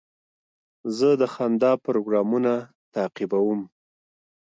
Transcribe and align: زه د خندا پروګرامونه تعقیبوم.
زه 0.97 1.09
د 1.21 1.23
خندا 1.33 1.71
پروګرامونه 1.85 2.53
تعقیبوم. 2.93 3.61